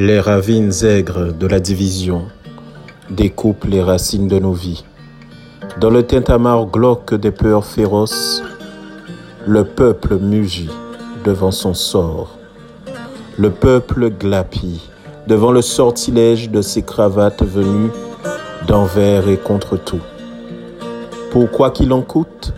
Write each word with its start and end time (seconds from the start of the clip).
Les 0.00 0.20
ravines 0.20 0.70
aigres 0.84 1.32
de 1.32 1.48
la 1.48 1.58
division 1.58 2.28
découpent 3.10 3.64
les 3.64 3.82
racines 3.82 4.28
de 4.28 4.38
nos 4.38 4.52
vies. 4.52 4.84
Dans 5.80 5.90
le 5.90 6.04
tintamarre 6.04 6.66
glauque 6.66 7.16
des 7.16 7.32
peurs 7.32 7.64
féroces, 7.64 8.40
le 9.44 9.64
peuple 9.64 10.18
mugit 10.20 10.70
devant 11.24 11.50
son 11.50 11.74
sort. 11.74 12.38
Le 13.38 13.50
peuple 13.50 14.10
glapit 14.10 14.88
devant 15.26 15.50
le 15.50 15.62
sortilège 15.62 16.48
de 16.48 16.62
ses 16.62 16.82
cravates 16.82 17.42
venues 17.42 17.90
d'envers 18.68 19.28
et 19.28 19.36
contre 19.36 19.76
tout. 19.76 20.04
Pourquoi 21.32 21.72
qu'il 21.72 21.92
en 21.92 22.02
coûte, 22.02 22.52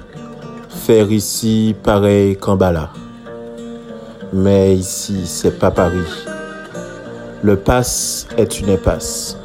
faire 0.68 1.10
ici 1.10 1.74
pareil 1.82 2.36
qu'en 2.36 2.56
bas 2.56 2.90
Mais 4.30 4.76
ici, 4.76 5.22
c'est 5.24 5.58
pas 5.58 5.70
Paris. 5.70 6.04
Le 7.42 7.56
passe 7.56 8.26
est 8.36 8.60
une 8.60 8.68
impasse. 8.68 9.38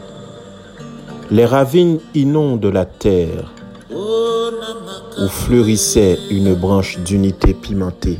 Les 1.31 1.45
ravines 1.45 1.99
inondent 2.13 2.65
la 2.65 2.83
terre 2.85 3.53
où 3.89 5.27
fleurissait 5.29 6.19
une 6.29 6.53
branche 6.55 6.99
d'unité 6.99 7.53
pimentée. 7.53 8.19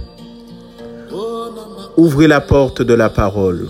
Ouvrez 1.98 2.28
la 2.28 2.40
porte 2.40 2.82
de 2.82 2.94
la 2.94 3.10
parole. 3.10 3.68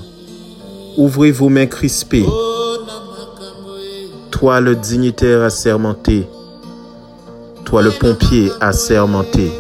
Ouvrez 0.96 1.32
vos 1.32 1.50
mains 1.50 1.66
crispées. 1.66 2.26
Toi 4.30 4.62
le 4.62 4.76
dignitaire 4.76 5.42
assermenté. 5.42 6.28
Toi 7.64 7.82
le 7.82 7.90
pompier 7.90 8.52
assermenté. 8.62 9.52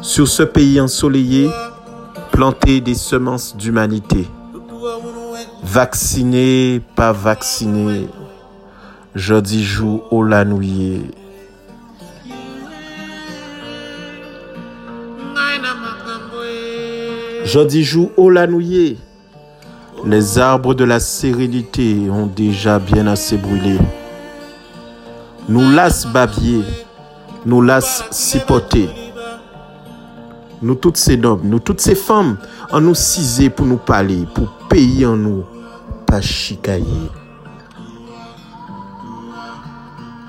Sur 0.00 0.26
ce 0.26 0.42
pays 0.42 0.80
ensoleillé, 0.80 1.50
plantez 2.36 2.82
des 2.82 2.94
semences 2.94 3.56
d'humanité. 3.56 4.28
Vacciné, 5.62 6.82
pas 6.94 7.10
vacciné, 7.10 8.08
jeudi 9.14 9.64
jour 9.64 10.06
au 10.12 10.22
lanouillé. 10.22 11.00
Jeudi 17.46 17.82
jour 17.82 18.10
au 18.18 18.28
lanouillé. 18.28 18.98
Les 20.04 20.38
arbres 20.38 20.74
de 20.74 20.84
la 20.84 21.00
sérénité 21.00 22.10
ont 22.10 22.26
déjà 22.26 22.78
bien 22.78 23.06
assez 23.06 23.38
brûlé. 23.38 23.78
Nous 25.48 25.70
lasse 25.70 26.06
babier, 26.06 26.60
nous 27.46 27.62
lasse 27.62 28.04
cipoter. 28.10 29.05
Nous 30.62 30.74
toutes 30.74 30.96
ces 30.96 31.22
hommes, 31.24 31.42
nous 31.44 31.58
toutes 31.58 31.80
ces 31.80 31.94
femmes, 31.94 32.38
en 32.70 32.80
nous 32.80 32.94
ciser 32.94 33.50
pour 33.50 33.66
nous 33.66 33.76
parler, 33.76 34.26
pour 34.34 34.48
payer 34.68 35.06
en 35.06 35.16
nous, 35.16 35.44
pas 36.06 36.20
chicailler. 36.20 37.10